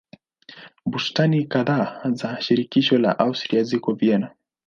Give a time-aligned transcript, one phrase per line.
[0.85, 4.35] Bustani kadhaa za shirikisho la Austria ziko Vienna.